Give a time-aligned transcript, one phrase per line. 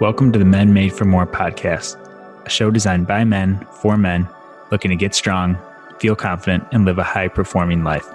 [0.00, 1.96] Welcome to the Men Made for More podcast,
[2.46, 4.28] a show designed by men for men
[4.70, 5.58] looking to get strong,
[5.98, 8.06] feel confident, and live a high performing life.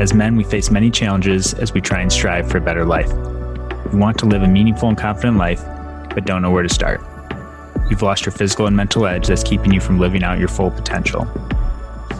[0.00, 3.12] As men, we face many challenges as we try and strive for a better life.
[3.92, 5.62] We want to live a meaningful and confident life,
[6.14, 7.02] but don't know where to start.
[7.90, 10.70] You've lost your physical and mental edge that's keeping you from living out your full
[10.70, 11.28] potential.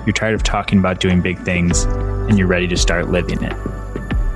[0.05, 3.73] You're tired of talking about doing big things, and you're ready to start living it.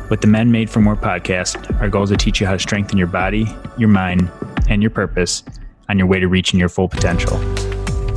[0.09, 2.59] With the Men Made for More podcast, our goal is to teach you how to
[2.59, 3.47] strengthen your body,
[3.77, 4.31] your mind,
[4.71, 5.43] and your purpose
[5.91, 7.39] on your way to reaching your full potential.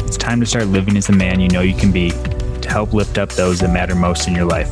[0.05, 2.94] It's time to start living as the man you know you can be to help
[2.94, 4.72] lift up those that matter most in your life.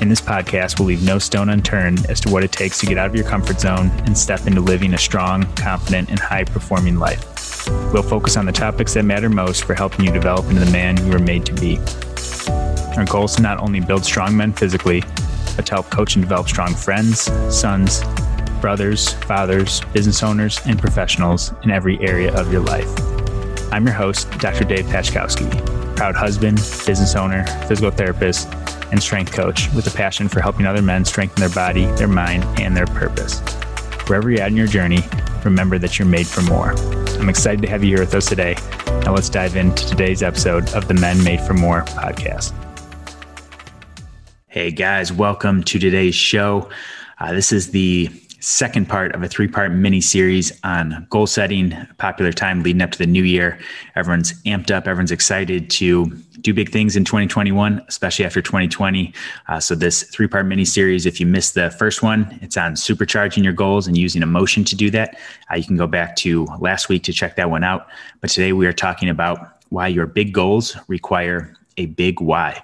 [0.00, 2.98] In this podcast, we'll leave no stone unturned as to what it takes to get
[2.98, 7.00] out of your comfort zone and step into living a strong, confident, and high performing
[7.00, 7.66] life.
[7.92, 11.04] We'll focus on the topics that matter most for helping you develop into the man
[11.04, 11.80] you were made to be.
[12.96, 15.02] Our goal is to not only build strong men physically,
[15.66, 17.20] to help coach and develop strong friends,
[17.54, 18.02] sons,
[18.60, 22.88] brothers, fathers, business owners, and professionals in every area of your life.
[23.72, 24.64] I'm your host, Dr.
[24.64, 28.48] Dave Pachkowski, proud husband, business owner, physical therapist,
[28.90, 32.44] and strength coach with a passion for helping other men strengthen their body, their mind,
[32.58, 33.40] and their purpose.
[34.08, 35.00] Wherever you're at in your journey,
[35.44, 36.72] remember that you're made for more.
[37.18, 38.56] I'm excited to have you here with us today.
[39.04, 42.67] Now let's dive into today's episode of the Men Made for More podcast.
[44.50, 46.70] Hey guys, welcome to today's show.
[47.18, 48.08] Uh, this is the
[48.40, 52.90] second part of a three part mini series on goal setting, popular time leading up
[52.92, 53.58] to the new year.
[53.94, 56.06] Everyone's amped up, everyone's excited to
[56.40, 59.12] do big things in 2021, especially after 2020.
[59.48, 62.72] Uh, so, this three part mini series, if you missed the first one, it's on
[62.72, 65.18] supercharging your goals and using emotion to do that.
[65.52, 67.88] Uh, you can go back to last week to check that one out.
[68.22, 72.62] But today we are talking about why your big goals require a big why.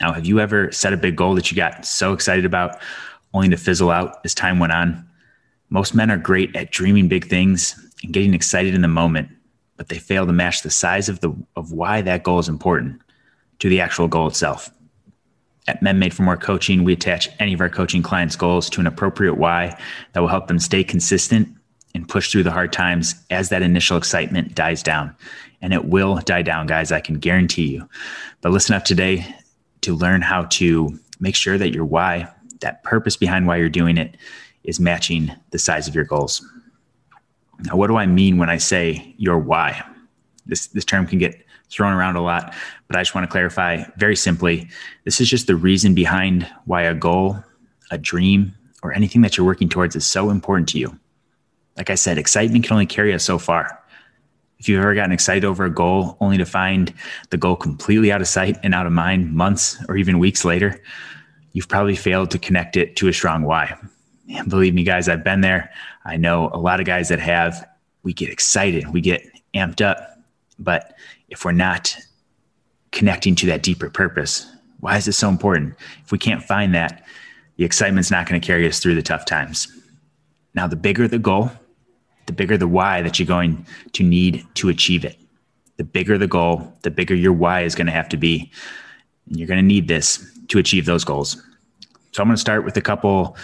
[0.00, 2.78] Now, have you ever set a big goal that you got so excited about
[3.32, 5.08] only to fizzle out as time went on?
[5.70, 9.28] Most men are great at dreaming big things and getting excited in the moment,
[9.76, 13.00] but they fail to match the size of the of why that goal is important
[13.58, 14.70] to the actual goal itself.
[15.66, 18.80] At Men Made for More Coaching, we attach any of our coaching clients' goals to
[18.80, 19.78] an appropriate why
[20.12, 21.48] that will help them stay consistent
[21.94, 25.14] and push through the hard times as that initial excitement dies down.
[25.62, 27.88] And it will die down, guys, I can guarantee you.
[28.42, 29.34] But listen up today
[29.84, 32.28] to learn how to make sure that your why,
[32.60, 34.16] that purpose behind why you're doing it,
[34.64, 36.46] is matching the size of your goals.
[37.60, 39.82] Now, what do I mean when I say your why?
[40.46, 42.54] This, this term can get thrown around a lot,
[42.88, 44.68] but I just want to clarify very simply
[45.04, 47.42] this is just the reason behind why a goal,
[47.90, 50.98] a dream, or anything that you're working towards is so important to you.
[51.76, 53.82] Like I said, excitement can only carry us so far.
[54.58, 56.92] If you've ever gotten excited over a goal only to find
[57.30, 60.80] the goal completely out of sight and out of mind months or even weeks later,
[61.52, 63.76] you've probably failed to connect it to a strong why.
[64.32, 65.70] And believe me, guys, I've been there.
[66.04, 67.68] I know a lot of guys that have.
[68.02, 69.22] We get excited, we get
[69.54, 70.18] amped up.
[70.58, 70.94] But
[71.28, 71.96] if we're not
[72.92, 74.50] connecting to that deeper purpose,
[74.80, 75.74] why is it so important?
[76.04, 77.04] If we can't find that,
[77.56, 79.68] the excitement's not going to carry us through the tough times.
[80.54, 81.50] Now, the bigger the goal,
[82.26, 85.18] the bigger the why that you're going to need to achieve it.
[85.76, 88.50] The bigger the goal, the bigger your why is going to have to be.
[89.26, 91.42] And you're going to need this to achieve those goals.
[92.12, 93.36] So I'm going to start with a couple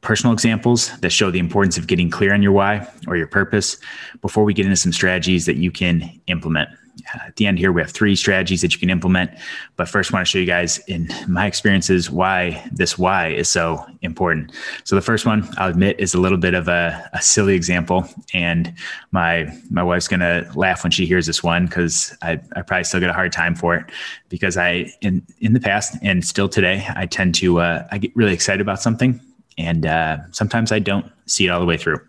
[0.00, 3.78] personal examples that show the importance of getting clear on your why or your purpose
[4.20, 6.68] before we get into some strategies that you can implement
[7.14, 9.30] at the end here, we have three strategies that you can implement.
[9.76, 13.48] But first, I want to show you guys, in my experiences, why this why is
[13.48, 14.52] so important.
[14.84, 18.08] So the first one, I'll admit, is a little bit of a, a silly example,
[18.32, 18.72] and
[19.10, 23.00] my my wife's gonna laugh when she hears this one because I, I probably still
[23.00, 23.90] get a hard time for it
[24.28, 28.14] because I in in the past and still today I tend to uh, I get
[28.16, 29.20] really excited about something,
[29.58, 32.00] and uh, sometimes I don't see it all the way through.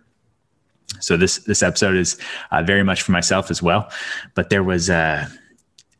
[0.99, 2.17] So this this episode is
[2.51, 3.89] uh, very much for myself as well.
[4.33, 5.27] But there was a,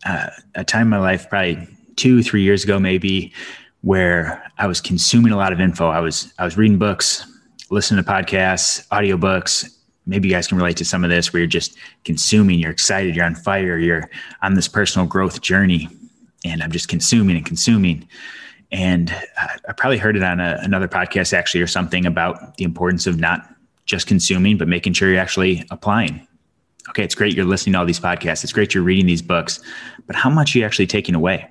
[0.06, 3.34] a, a time in my life, probably two three years ago, maybe,
[3.82, 5.90] where I was consuming a lot of info.
[5.90, 7.26] I was I was reading books,
[7.70, 9.72] listening to podcasts, audiobooks.
[10.08, 12.60] Maybe you guys can relate to some of this, where you're just consuming.
[12.60, 13.16] You're excited.
[13.16, 13.78] You're on fire.
[13.78, 14.10] You're
[14.44, 15.90] on this personal growth journey,
[16.44, 18.08] and I'm just consuming and consuming
[18.72, 22.64] and uh, I probably heard it on a, another podcast actually or something about the
[22.64, 23.55] importance of not
[23.86, 26.28] just consuming, but making sure you're actually applying.
[26.90, 28.44] Okay, it's great you're listening to all these podcasts.
[28.44, 29.60] It's great you're reading these books,
[30.08, 31.48] but how much are you actually taking away?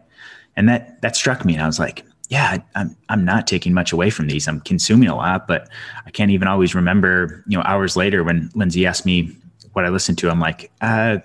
[0.57, 3.93] And that that struck me, and I was like, yeah, I'm I'm not taking much
[3.93, 4.47] away from these.
[4.47, 5.69] I'm consuming a lot, but
[6.07, 7.43] I can't even always remember.
[7.49, 9.37] You know, hours later when Lindsay asked me
[9.73, 11.19] what I listened to, I'm like, uh,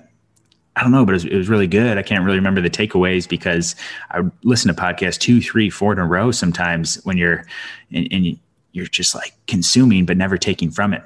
[0.76, 1.98] I don't know, but it was, it was, really good.
[1.98, 3.76] I can't really remember the takeaways because
[4.12, 7.46] I listen to podcasts two, three, four in a row sometimes when you're
[7.92, 8.40] and, and
[8.72, 11.04] you're just like consuming but never taking from it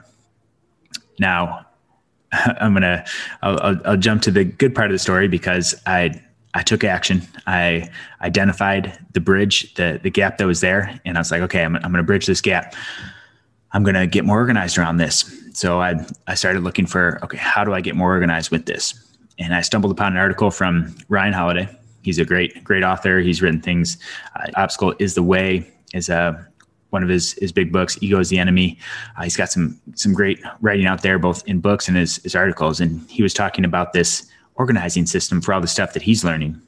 [1.19, 1.65] Now,
[2.33, 3.05] I'm gonna
[3.41, 6.19] I'll, I'll, I'll, jump to the good part of the story because I
[6.55, 7.23] I took action.
[7.47, 7.89] I
[8.21, 11.75] identified the bridge, the the gap that was there, and I was like, okay, I'm,
[11.75, 12.75] I'm gonna bridge this gap.
[13.71, 15.39] I'm gonna get more organized around this.
[15.53, 15.95] So I
[16.27, 18.99] I started looking for okay, how do I get more organized with this?
[19.39, 21.69] And I stumbled upon an article from Ryan Holiday.
[22.01, 23.19] He's a great great author.
[23.19, 23.97] He's written things.
[24.35, 26.47] Uh, Obstacle is the way is a
[26.93, 28.77] one of his his big books, Ego is the Enemy.
[29.17, 32.35] Uh, he's got some some great writing out there, both in books and his, his
[32.35, 32.79] articles.
[32.79, 36.61] And he was talking about this organizing system for all the stuff that he's learning,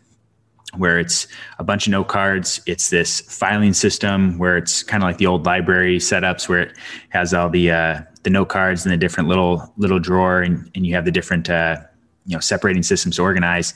[0.75, 1.27] where it's
[1.60, 2.60] a bunch of note cards.
[2.66, 6.77] It's this filing system where it's kind of like the old library setups, where it
[7.10, 10.88] has all the uh, the note cards in the different little little drawer, and, and
[10.88, 11.77] you have the different uh,
[12.25, 13.75] you know separating systems to organize.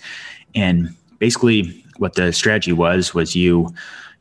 [0.55, 3.71] And basically, what the strategy was was you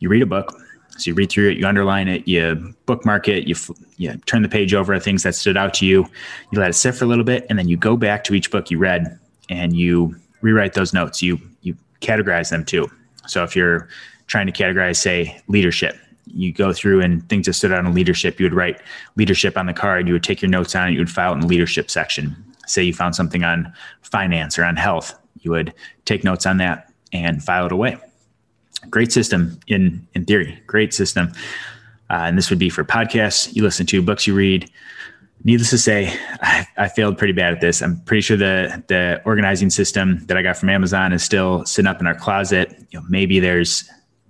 [0.01, 0.55] you read a book
[0.99, 3.55] so you read through it, you underline it, you bookmark it, you
[3.97, 6.07] you turn the page over things that stood out to you.
[6.51, 8.51] You let it sit for a little bit, and then you go back to each
[8.51, 9.19] book you read
[9.49, 11.23] and you rewrite those notes.
[11.23, 12.91] You you categorize them too.
[13.27, 13.89] So if you're
[14.27, 15.97] trying to categorize, say, leadership,
[16.27, 18.81] you go through and things that stood out in leadership, you would write
[19.17, 20.07] leadership on the card.
[20.07, 22.37] You would take your notes on it, you would file it in the leadership section.
[22.67, 23.73] Say you found something on
[24.03, 25.73] finance or on health, you would
[26.05, 27.99] take notes on that and file it away
[28.91, 30.61] great system in in theory.
[30.67, 31.33] Great system.
[32.11, 33.55] Uh, and this would be for podcasts.
[33.55, 34.71] You listen to books you read.
[35.45, 37.81] Needless to say I, I, failed pretty bad at this.
[37.83, 41.87] I'm pretty sure the the organizing system that i got from amazon is still sitting
[41.89, 42.75] up in our closet.
[42.91, 43.89] You know maybe there's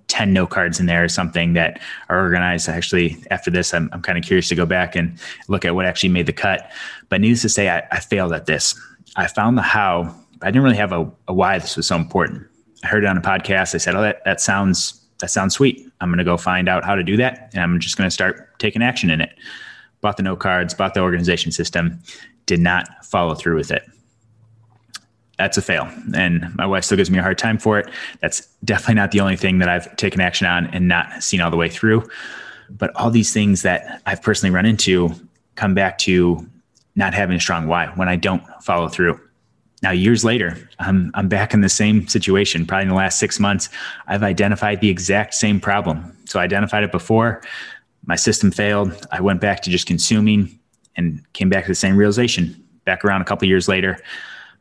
[0.08, 2.68] 10 note cards in there or something that are organized.
[2.68, 5.18] Actually after this i'm, I'm kind of curious to go back and
[5.48, 6.70] look at what actually made the cut.
[7.08, 8.78] But needless to say i, I failed at this.
[9.16, 12.46] I found the how i didn't really have a, a why this was so important
[12.84, 13.74] I heard it on a podcast.
[13.74, 15.90] I said, "Oh, that that sounds that sounds sweet.
[16.00, 18.10] I'm going to go find out how to do that, and I'm just going to
[18.10, 19.34] start taking action in it."
[20.00, 22.00] Bought the note cards, bought the organization system,
[22.46, 23.82] did not follow through with it.
[25.38, 27.88] That's a fail, and my wife still gives me a hard time for it.
[28.20, 31.50] That's definitely not the only thing that I've taken action on and not seen all
[31.50, 32.08] the way through.
[32.70, 35.10] But all these things that I've personally run into
[35.54, 36.46] come back to
[36.96, 39.20] not having a strong why when I don't follow through
[39.82, 42.66] now, years later, I'm, I'm back in the same situation.
[42.66, 43.68] Probably in the last six months,
[44.08, 46.16] I've identified the exact same problem.
[46.24, 47.42] So I identified it before.
[48.04, 49.06] My system failed.
[49.12, 50.58] I went back to just consuming
[50.96, 52.60] and came back to the same realization.
[52.84, 53.98] Back around a couple years later,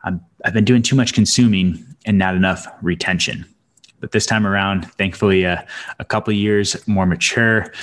[0.04, 0.12] i
[0.46, 3.46] have been doing too much consuming and not enough retention.
[4.00, 5.64] But this time around, thankfully, uh,
[5.98, 7.74] a couple years more mature.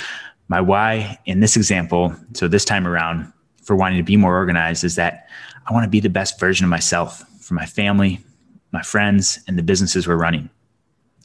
[0.47, 4.83] My why in this example, so this time around, for wanting to be more organized
[4.83, 5.27] is that
[5.65, 8.19] I want to be the best version of myself for my family,
[8.71, 10.49] my friends, and the businesses we're running.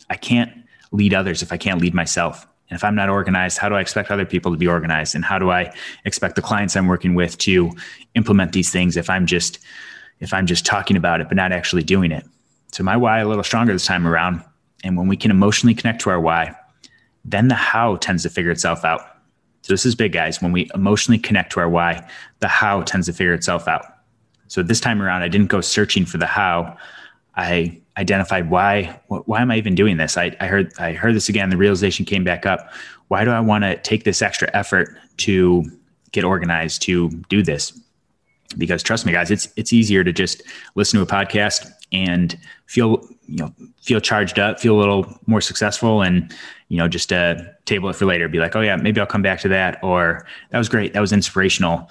[0.09, 0.51] I can't
[0.93, 2.47] lead others if I can't lead myself.
[2.69, 5.15] And if I'm not organized, how do I expect other people to be organized?
[5.15, 5.73] And how do I
[6.05, 7.73] expect the clients I'm working with to
[8.15, 9.59] implement these things if I'm just
[10.21, 12.25] if I'm just talking about it but not actually doing it?
[12.73, 14.43] So my why a little stronger this time around.
[14.85, 16.55] And when we can emotionally connect to our why,
[17.25, 19.01] then the how tends to figure itself out.
[19.63, 20.41] So this is big, guys.
[20.41, 22.09] When we emotionally connect to our why,
[22.39, 23.85] the how tends to figure itself out.
[24.51, 26.77] So this time around, I didn't go searching for the how.
[27.37, 29.01] I identified why.
[29.07, 30.17] Why am I even doing this?
[30.17, 31.51] I, I heard I heard this again.
[31.51, 32.73] The realization came back up.
[33.09, 34.89] Why do I want to take this extra effort
[35.19, 35.65] to
[36.11, 37.73] get organized to do this?
[38.59, 40.43] Because trust me, guys, it's it's easier to just
[40.75, 42.37] listen to a podcast and
[42.67, 46.35] feel you know feel charged up, feel a little more successful, and
[46.69, 47.37] you know just uh,
[47.67, 48.29] table it for later.
[48.29, 51.01] Be like, oh yeah, maybe I'll come back to that, or that was great, that
[51.01, 51.89] was inspirational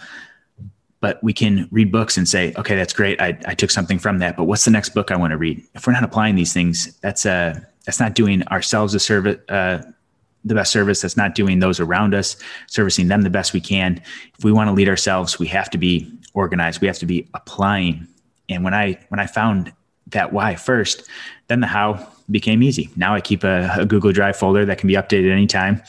[1.01, 3.21] but we can read books and say, okay, that's great.
[3.21, 5.63] I, I took something from that, but what's the next book I want to read?
[5.73, 9.81] If we're not applying these things, that's uh, that's not doing ourselves a service, uh,
[10.43, 11.01] the best service.
[11.01, 12.35] That's not doing those around us,
[12.67, 14.01] servicing them the best we can.
[14.37, 16.81] If we want to lead ourselves, we have to be organized.
[16.81, 18.07] We have to be applying.
[18.49, 19.71] And when I when I found
[20.07, 21.07] that why first,
[21.47, 22.89] then the how became easy.
[22.95, 25.81] Now I keep a, a Google Drive folder that can be updated anytime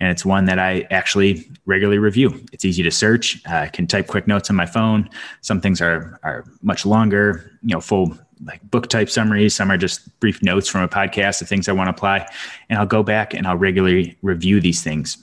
[0.00, 2.44] and it's one that I actually regularly review.
[2.52, 3.42] It's easy to search.
[3.48, 5.08] Uh, I can type quick notes on my phone.
[5.40, 9.54] Some things are are much longer, you know, full like book type summaries.
[9.54, 12.28] Some are just brief notes from a podcast of things I want to apply,
[12.68, 15.16] and I'll go back and I'll regularly review these things.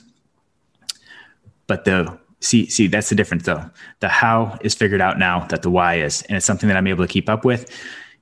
[1.68, 3.70] But the see see that's the difference though.
[4.02, 6.88] The how is figured out now that the why is, and it's something that I'm
[6.88, 7.72] able to keep up with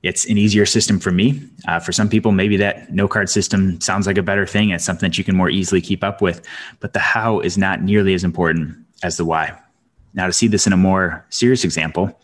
[0.04, 1.42] it's an easier system for me.
[1.66, 4.68] Uh, for some people, maybe that no card system sounds like a better thing.
[4.68, 6.46] It's something that you can more easily keep up with.
[6.80, 9.58] But the how is not nearly as important as the why.
[10.12, 12.20] Now, to see this in a more serious example,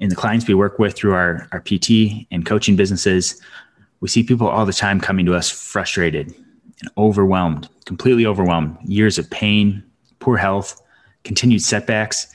[0.00, 3.40] in the clients we work with through our, our PT and coaching businesses,
[4.00, 6.34] we see people all the time coming to us frustrated
[6.80, 9.84] and overwhelmed, completely overwhelmed, years of pain,
[10.18, 10.82] poor health,
[11.22, 12.26] continued setbacks.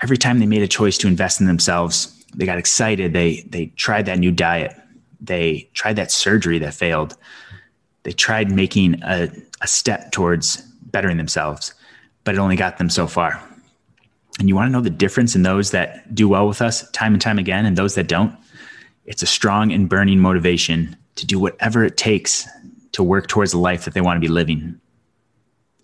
[0.00, 3.12] every time they made a choice to invest in themselves, they got excited.
[3.12, 4.74] They they tried that new diet.
[5.20, 7.16] They tried that surgery that failed.
[8.02, 9.30] They tried making a,
[9.62, 10.58] a step towards
[10.92, 11.74] bettering themselves,
[12.22, 13.42] but it only got them so far.
[14.38, 17.14] And you want to know the difference in those that do well with us time
[17.14, 18.36] and time again and those that don't?
[19.06, 22.46] It's a strong and burning motivation to do whatever it takes
[22.92, 24.78] to work towards the life that they want to be living.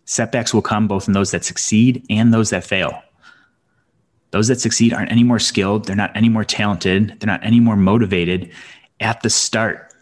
[0.05, 3.03] Setbacks will come both in those that succeed and those that fail.
[4.33, 7.61] Those that succeed aren't any more skilled, they're not any more talented, they're not any
[7.61, 8.51] more motivated
[8.99, 9.93] at the start.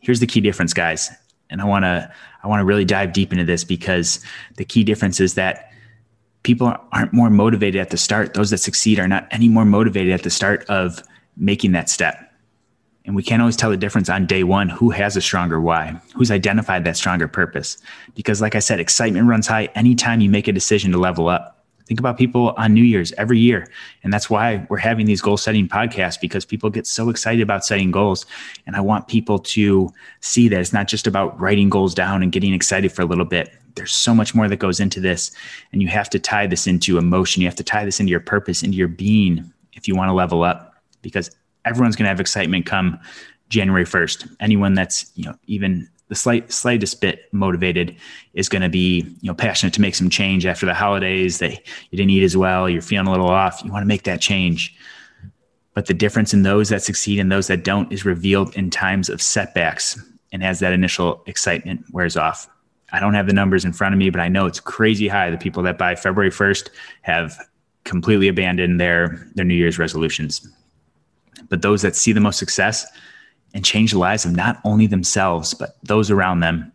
[0.00, 1.10] Here's the key difference, guys.
[1.48, 4.24] And I want to I want to really dive deep into this because
[4.56, 5.72] the key difference is that
[6.42, 8.34] people aren't more motivated at the start.
[8.34, 11.02] Those that succeed are not any more motivated at the start of
[11.36, 12.32] making that step.
[13.04, 16.00] And we can't always tell the difference on day one who has a stronger why,
[16.14, 17.78] who's identified that stronger purpose.
[18.14, 21.51] Because, like I said, excitement runs high anytime you make a decision to level up.
[21.92, 23.68] Think about people on New Year's every year.
[24.02, 27.66] And that's why we're having these goal setting podcasts because people get so excited about
[27.66, 28.24] setting goals.
[28.66, 32.32] And I want people to see that it's not just about writing goals down and
[32.32, 33.52] getting excited for a little bit.
[33.74, 35.32] There's so much more that goes into this.
[35.70, 37.42] And you have to tie this into emotion.
[37.42, 40.14] You have to tie this into your purpose, into your being if you want to
[40.14, 40.74] level up.
[41.02, 41.30] Because
[41.66, 42.98] everyone's going to have excitement come
[43.50, 44.34] January 1st.
[44.40, 47.96] Anyone that's, you know, even the slight slightest bit motivated
[48.34, 51.38] is going to be, you know, passionate to make some change after the holidays.
[51.38, 51.52] that
[51.90, 53.62] you didn't eat as well, you're feeling a little off.
[53.64, 54.74] You want to make that change.
[55.74, 59.08] But the difference in those that succeed and those that don't is revealed in times
[59.08, 59.98] of setbacks
[60.32, 62.48] and as that initial excitement wears off.
[62.92, 65.30] I don't have the numbers in front of me, but I know it's crazy high.
[65.30, 66.68] The people that by February 1st
[67.02, 67.38] have
[67.84, 70.46] completely abandoned their their New Year's resolutions
[71.48, 72.86] but those that see the most success
[73.54, 76.72] and change the lives of not only themselves, but those around them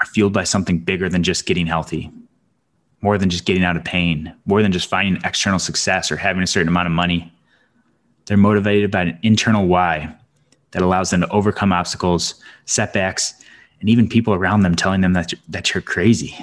[0.00, 2.10] are fueled by something bigger than just getting healthy,
[3.00, 6.42] more than just getting out of pain, more than just finding external success or having
[6.42, 7.32] a certain amount of money.
[8.26, 10.14] They're motivated by an internal why
[10.70, 13.34] that allows them to overcome obstacles, setbacks,
[13.80, 16.36] and even people around them telling them that, that you're crazy.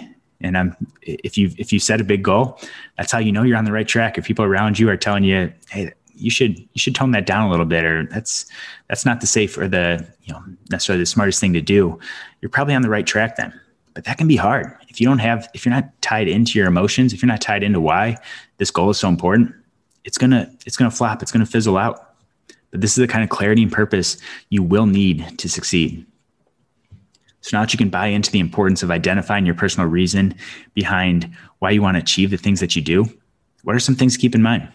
[0.44, 2.60] And I'm, if you if you set a big goal,
[2.98, 4.18] that's how you know you're on the right track.
[4.18, 7.48] If people around you are telling you, "Hey, you should you should tone that down
[7.48, 8.46] a little bit or that's
[8.88, 12.00] that's not the safe or the you know necessarily the smartest thing to do.
[12.42, 13.60] You're probably on the right track then
[13.94, 14.76] but that can be hard.
[14.90, 17.64] If you don't have if you're not tied into your emotions if you're not tied
[17.64, 18.18] into why
[18.58, 19.54] this goal is so important
[20.04, 22.16] it's gonna it's gonna flop it's gonna fizzle out.
[22.72, 24.18] But this is the kind of clarity and purpose
[24.50, 26.06] you will need to succeed.
[27.42, 30.36] So now that you can buy into the importance of identifying your personal reason
[30.74, 33.06] behind why you want to achieve the things that you do
[33.64, 34.68] what are some things to keep in mind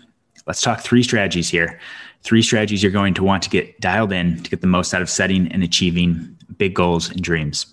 [0.47, 1.81] Let's talk three strategies here.
[2.23, 5.03] Three strategies you're going to want to get dialed in to get the most out
[5.03, 7.67] of setting and achieving big goals and dreams.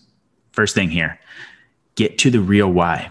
[0.51, 1.20] First thing here,
[1.96, 3.10] get to the real why.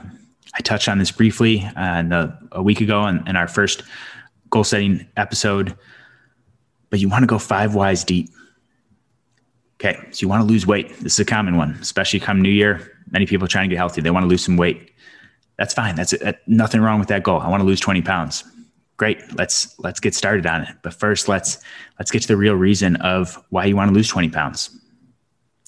[0.55, 3.83] I touched on this briefly uh, the, a week ago in, in our first
[4.51, 5.77] goal setting episode,
[6.91, 8.29] but you want to go five whys deep.
[9.81, 10.89] Okay, so you want to lose weight.
[11.01, 12.89] This is a common one, especially come New Year.
[13.11, 14.01] Many people trying to get healthy.
[14.01, 14.93] They want to lose some weight.
[15.57, 15.97] That's fine.
[15.97, 16.39] That's it.
[16.47, 17.41] Nothing wrong with that goal.
[17.41, 18.45] I want to lose 20 pounds
[18.97, 19.21] great.
[19.37, 20.77] Let's let's get started on it.
[20.83, 21.59] But first let's
[21.99, 24.79] let's get to the real reason of why you want to lose 20 pounds.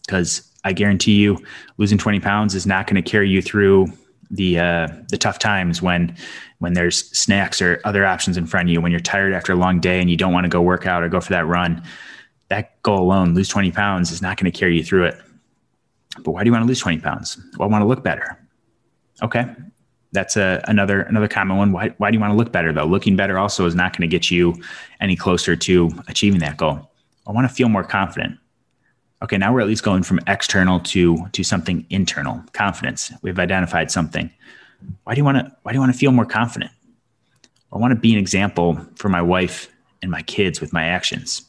[0.04, 1.38] Because i guarantee you
[1.76, 3.86] losing 20 pounds is not going to carry you through
[4.30, 6.16] the uh, the tough times when
[6.58, 9.56] when there's snacks or other options in front of you when you're tired after a
[9.56, 11.82] long day and you don't want to go work out or go for that run.
[12.48, 15.20] That goal alone lose 20 pounds is not going to carry you through it.
[16.22, 17.38] But why do you want to lose 20 pounds?
[17.58, 18.38] Well i want to look better.
[19.22, 19.46] Okay
[20.14, 21.72] that's a, another another common one.
[21.72, 22.86] Why, why do you want to look better though?
[22.86, 24.54] Looking better also is not going to get you
[25.00, 26.90] any closer to achieving that goal.
[27.26, 28.38] I want to feel more confident.
[29.22, 32.42] Okay, now we're at least going from external to to something internal.
[32.52, 33.12] Confidence.
[33.22, 34.30] We've identified something.
[35.02, 36.70] Why do you want to why do you want to feel more confident?
[37.72, 39.68] I want to be an example for my wife
[40.00, 41.42] and my kids with my actions.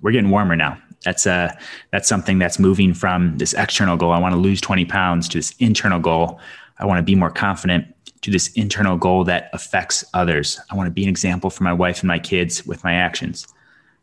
[0.00, 0.78] We're getting warmer now.
[1.04, 1.52] That's uh
[1.92, 4.12] that's something that's moving from this external goal.
[4.12, 6.40] I want to lose 20 pounds to this internal goal.
[6.78, 7.86] I want to be more confident
[8.22, 10.60] to this internal goal that affects others.
[10.70, 13.46] I want to be an example for my wife and my kids with my actions.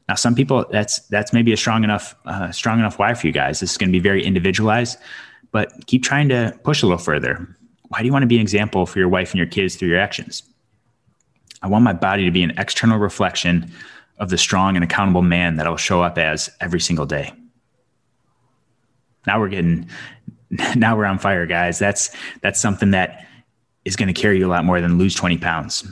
[0.09, 3.33] Now, some people that's that's maybe a strong enough uh, strong enough why for you
[3.33, 3.59] guys.
[3.59, 4.97] This is going to be very individualized,
[5.51, 7.47] but keep trying to push a little further.
[7.89, 9.89] Why do you want to be an example for your wife and your kids through
[9.89, 10.43] your actions?
[11.61, 13.71] I want my body to be an external reflection
[14.17, 17.31] of the strong and accountable man that I'll show up as every single day.
[19.25, 19.87] Now we're getting
[20.75, 21.79] now we're on fire, guys.
[21.79, 23.25] That's that's something that
[23.85, 25.85] is going to carry you a lot more than lose 20 pounds.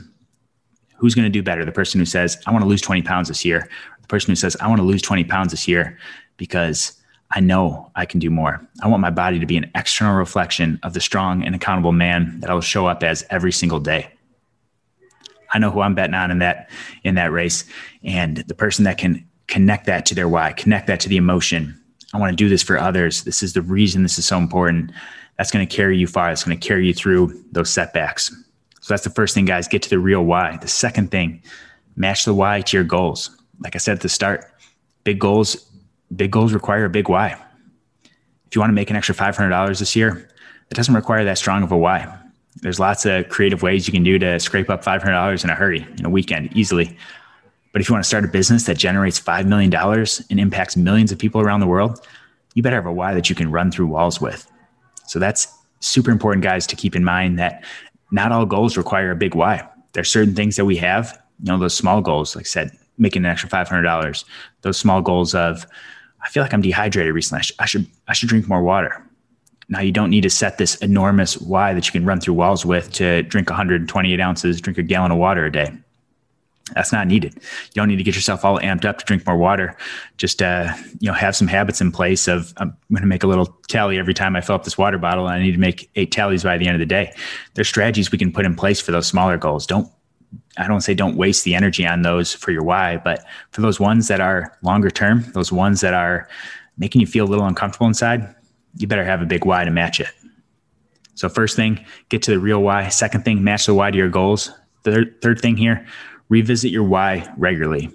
[0.98, 1.66] Who's going to do better?
[1.66, 3.68] The person who says, I want to lose 20 pounds this year.
[4.02, 5.98] The person who says, I want to lose 20 pounds this year
[6.38, 7.02] because
[7.32, 8.66] I know I can do more.
[8.84, 12.40] I want my body to be an external reflection of the strong and accountable man
[12.42, 14.12] that I will show up as every single day.
[15.54, 16.70] I know who I'm betting on in that
[17.04, 17.66] in that race,
[18.04, 21.81] and the person that can connect that to their why, connect that to the emotion.
[22.14, 23.24] I want to do this for others.
[23.24, 24.92] This is the reason this is so important.
[25.38, 26.32] That's going to carry you far.
[26.32, 28.28] It's going to carry you through those setbacks.
[28.82, 29.68] So that's the first thing, guys.
[29.68, 30.58] Get to the real why.
[30.58, 31.42] The second thing,
[31.96, 33.30] match the why to your goals.
[33.60, 34.52] Like I said at the start,
[35.04, 35.70] big goals,
[36.16, 37.38] big goals require a big why.
[38.48, 40.28] If you want to make an extra $500 this year,
[40.70, 42.18] it doesn't require that strong of a why.
[42.58, 45.88] There's lots of creative ways you can do to scrape up $500 in a hurry
[45.98, 46.98] in a weekend easily.
[47.72, 51.12] But if you want to start a business that generates $5 million and impacts millions
[51.12, 52.06] of people around the world,
[52.54, 54.50] you better have a why that you can run through walls with.
[55.08, 55.48] So that's
[55.80, 57.64] super important, guys, to keep in mind that
[58.12, 59.68] not all goals require a big why.
[59.94, 62.72] There are certain things that we have, you know, those small goals, like I said,
[62.98, 64.24] making an extra $500,
[64.62, 65.66] those small goals of,
[66.24, 67.40] I feel like I'm dehydrated recently.
[67.40, 69.04] I, sh- I should, I should drink more water.
[69.70, 72.66] Now you don't need to set this enormous why that you can run through walls
[72.66, 75.72] with to drink 128 ounces, drink a gallon of water a day.
[76.74, 77.36] That's not needed.
[77.36, 79.76] You don't need to get yourself all amped up to drink more water.
[80.18, 83.28] Just uh, you know, have some habits in place of I'm going to make a
[83.28, 85.90] little tally every time I fill up this water bottle, and I need to make
[85.96, 87.14] eight tallies by the end of the day.
[87.54, 89.66] There's strategies we can put in place for those smaller goals.
[89.66, 89.92] Don't
[90.58, 93.80] I don't say don't waste the energy on those for your why, but for those
[93.80, 96.28] ones that are longer term, those ones that are
[96.78, 98.34] making you feel a little uncomfortable inside,
[98.78, 100.10] you better have a big why to match it.
[101.16, 102.90] So first thing, get to the real why.
[102.90, 104.52] Second thing, match the why to your goals.
[104.84, 105.86] Third, third thing here,
[106.32, 107.92] revisit your why regularly.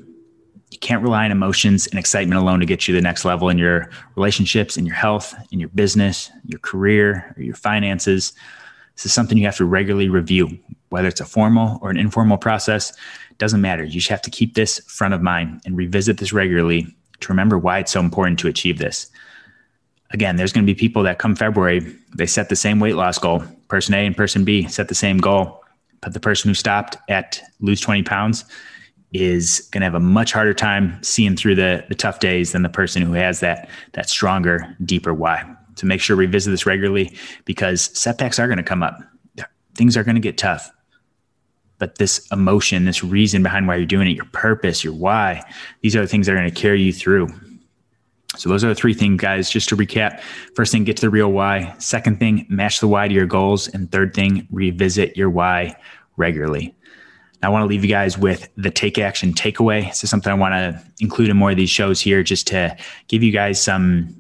[0.70, 3.48] You can't rely on emotions and excitement alone to get you to the next level
[3.48, 8.34] in your relationships, in your health, in your business, your career, or your finances.
[8.94, 10.58] This is something you have to regularly review,
[10.90, 12.92] whether it's a formal or an informal process.
[13.38, 13.84] Doesn't matter.
[13.84, 17.58] You just have to keep this front of mind and revisit this regularly to remember
[17.58, 19.10] why it's so important to achieve this
[20.10, 21.80] again, there's going to be people that come February,
[22.14, 23.42] they set the same weight loss goal.
[23.68, 25.62] Person A and person B set the same goal,
[26.02, 28.44] the person who stopped at lose 20 pounds
[29.12, 32.62] is going to have a much harder time seeing through the, the tough days than
[32.62, 35.44] the person who has that that stronger, deeper why.
[35.76, 38.98] To make sure we visit this regularly because setbacks are going to come up.
[39.74, 40.70] Things are going to get tough.
[41.78, 45.42] But this emotion, this reason behind why you're doing it, your purpose, your why,
[45.82, 47.28] these are the things that are going to carry you through.
[48.36, 49.50] So those are the three things, guys.
[49.50, 50.20] Just to recap:
[50.54, 51.74] first thing, get to the real why.
[51.78, 55.76] Second thing, match the why to your goals, and third thing, revisit your why
[56.16, 56.74] regularly.
[57.42, 59.86] Now, I want to leave you guys with the take action takeaway.
[59.88, 62.76] This is something I want to include in more of these shows here, just to
[63.08, 64.14] give you guys some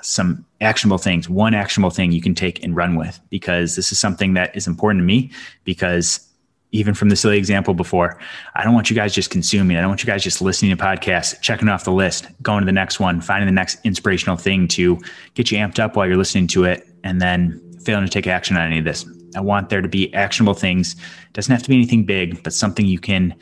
[0.00, 1.28] some actionable things.
[1.28, 4.66] One actionable thing you can take and run with, because this is something that is
[4.66, 5.30] important to me.
[5.64, 6.26] Because
[6.72, 8.18] even from the silly example before,
[8.54, 9.76] I don't want you guys just consuming.
[9.76, 12.66] I don't want you guys just listening to podcasts, checking off the list, going to
[12.66, 14.98] the next one, finding the next inspirational thing to
[15.34, 18.56] get you amped up while you're listening to it, and then failing to take action
[18.56, 19.04] on any of this.
[19.36, 20.94] I want there to be actionable things.
[20.94, 23.34] It doesn't have to be anything big, but something you can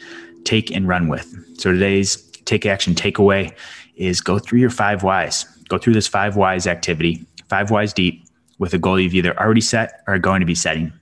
[0.44, 1.26] take and run with.
[1.58, 3.52] So today's take action takeaway
[3.96, 5.44] is go through your five whys.
[5.68, 8.24] Go through this five whys activity, five whys deep,
[8.58, 10.92] with a goal you've either already set or are going to be setting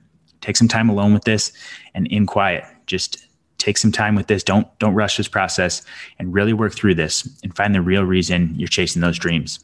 [0.41, 1.53] take some time alone with this
[1.95, 2.65] and in quiet.
[2.87, 4.43] Just take some time with this.
[4.43, 5.83] Don't don't rush this process
[6.19, 9.59] and really work through this and find the real reason you're chasing those dreams.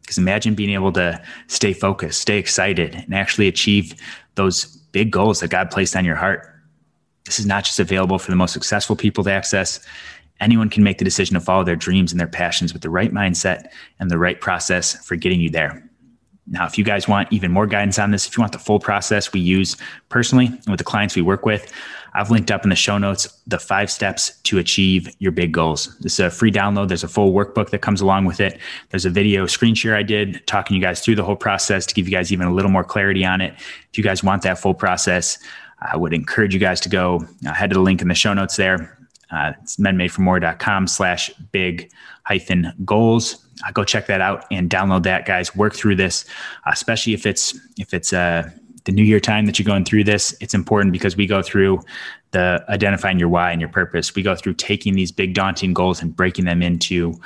[0.00, 3.94] Because imagine being able to stay focused stay excited and actually achieve
[4.34, 6.46] those big goals that god placed on your heart.
[7.24, 9.80] This is not just available for the most successful people to access.
[10.40, 13.12] Anyone can make the decision to follow their dreams and their passions with the right
[13.12, 15.89] mindset and the right process for getting you there
[16.46, 18.80] now, if you guys want even more guidance on this, if you want the full
[18.80, 19.76] process we use
[20.08, 21.72] personally with the clients we work with,
[22.12, 25.96] I've linked up in the show notes the five steps to achieve your big goals.
[25.98, 26.88] This is a free download.
[26.88, 28.58] There's a full workbook that comes along with it.
[28.88, 31.94] There's a video screen share I did talking you guys through the whole process to
[31.94, 33.54] give you guys even a little more clarity on it.
[33.90, 35.38] If you guys want that full process,
[35.80, 38.56] I would encourage you guys to go head to the link in the show notes
[38.56, 38.98] there.
[39.32, 41.90] Uh, it's menmadeformore.com slash big
[42.24, 45.54] hyphen goals uh, go check that out and download that, guys.
[45.54, 46.24] Work through this,
[46.66, 48.48] uh, especially if it's if it's uh,
[48.84, 50.34] the new year time that you're going through this.
[50.40, 51.80] It's important because we go through
[52.30, 54.14] the identifying your why and your purpose.
[54.14, 57.20] We go through taking these big daunting goals and breaking them into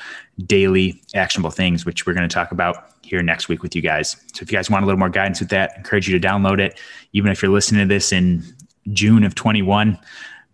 [0.47, 4.13] daily actionable things, which we're going to talk about here next week with you guys.
[4.35, 6.27] So if you guys want a little more guidance with that, I encourage you to
[6.27, 6.81] download it.
[7.13, 8.43] Even if you're listening to this in
[8.93, 9.99] June of 21,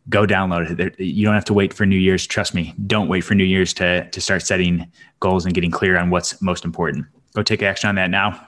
[0.08, 0.98] go download it.
[0.98, 2.26] You don't have to wait for New Year's.
[2.26, 5.98] Trust me, don't wait for New Year's to, to start setting goals and getting clear
[5.98, 7.06] on what's most important.
[7.34, 8.46] Go take action on that now.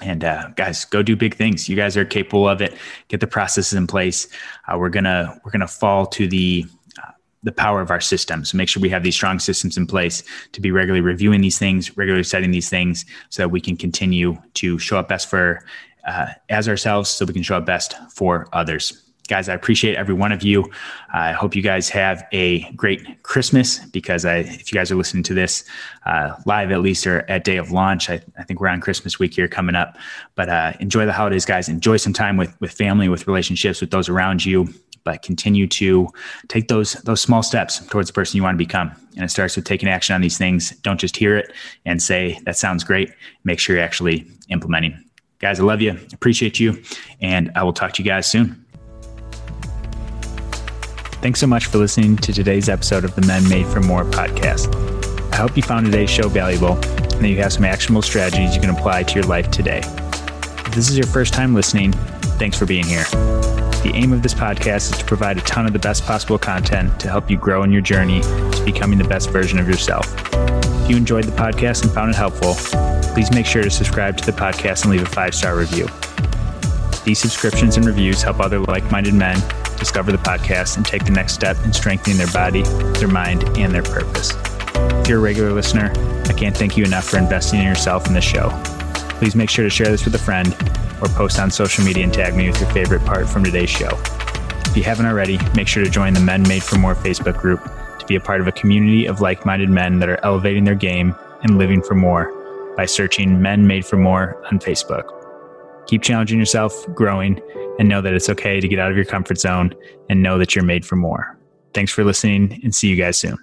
[0.00, 1.68] And uh, guys, go do big things.
[1.68, 2.76] You guys are capable of it.
[3.08, 4.28] Get the processes in place.
[4.66, 6.64] Uh, we're gonna we're gonna fall to the
[7.02, 7.10] uh,
[7.42, 8.44] the power of our system.
[8.44, 10.22] So make sure we have these strong systems in place
[10.52, 14.36] to be regularly reviewing these things, regularly setting these things, so that we can continue
[14.54, 15.64] to show up best for
[16.06, 19.07] uh, as ourselves, so we can show up best for others.
[19.28, 20.68] Guys, I appreciate every one of you.
[21.12, 25.22] I hope you guys have a great Christmas because I, if you guys are listening
[25.24, 25.64] to this
[26.06, 29.18] uh, live, at least or at day of launch, I, I, think we're on Christmas
[29.18, 29.96] week here coming up.
[30.34, 31.68] But uh, enjoy the holidays, guys.
[31.68, 34.68] Enjoy some time with with family, with relationships, with those around you.
[35.04, 36.08] But continue to
[36.48, 39.56] take those those small steps towards the person you want to become, and it starts
[39.56, 40.70] with taking action on these things.
[40.78, 41.52] Don't just hear it
[41.84, 43.12] and say that sounds great.
[43.44, 45.02] Make sure you're actually implementing.
[45.38, 46.82] Guys, I love you, appreciate you,
[47.20, 48.64] and I will talk to you guys soon.
[51.20, 54.72] Thanks so much for listening to today's episode of the Men Made for More podcast.
[55.32, 58.60] I hope you found today's show valuable and that you have some actionable strategies you
[58.60, 59.80] can apply to your life today.
[59.80, 61.90] If this is your first time listening,
[62.38, 63.02] thanks for being here.
[63.82, 67.00] The aim of this podcast is to provide a ton of the best possible content
[67.00, 70.06] to help you grow in your journey to becoming the best version of yourself.
[70.84, 72.54] If you enjoyed the podcast and found it helpful,
[73.12, 75.88] please make sure to subscribe to the podcast and leave a five star review.
[77.04, 79.42] These subscriptions and reviews help other like minded men
[79.78, 82.62] discover the podcast and take the next step in strengthening their body,
[82.98, 84.32] their mind, and their purpose.
[84.74, 85.92] If you're a regular listener,
[86.26, 88.50] I can't thank you enough for investing in yourself in this show.
[89.18, 90.54] Please make sure to share this with a friend
[91.00, 93.90] or post on social media and tag me with your favorite part from today's show.
[94.66, 97.62] If you haven't already, make sure to join the Men Made for More Facebook group
[97.98, 100.74] to be a part of a community of like minded men that are elevating their
[100.74, 102.32] game and living for more
[102.76, 105.17] by searching Men Made for More on Facebook.
[105.88, 107.40] Keep challenging yourself, growing,
[107.78, 109.74] and know that it's okay to get out of your comfort zone
[110.08, 111.36] and know that you're made for more.
[111.74, 113.36] Thanks for listening and see you guys soon.